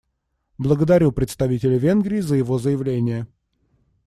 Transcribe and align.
Благодарю 0.57 1.11
представителя 1.11 1.77
Венгрии 1.77 2.21
за 2.21 2.35
его 2.35 2.57
заявление. 2.57 3.27